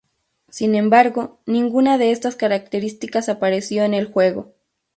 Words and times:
Sin 0.49 0.73
embargo, 0.73 1.37
ninguna 1.45 1.99
de 1.99 2.09
estas 2.11 2.35
características 2.35 3.29
apareció 3.29 3.83
en 3.83 3.93
el 3.93 4.07
juego. 4.11 4.51